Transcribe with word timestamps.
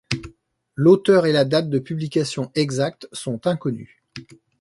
L’auteur 0.73 1.27
et 1.27 1.31
la 1.31 1.45
date 1.45 1.69
de 1.69 1.77
publication 1.77 2.51
exacte 2.55 3.07
sont 3.13 3.45
inconnus. 3.45 4.01